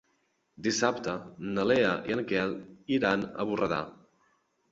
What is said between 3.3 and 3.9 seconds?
a Borredà.